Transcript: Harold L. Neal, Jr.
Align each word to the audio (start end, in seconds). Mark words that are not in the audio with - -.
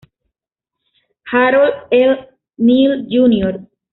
Harold 1.31 1.75
L. 1.91 2.25
Neal, 2.57 3.05
Jr. 3.07 3.67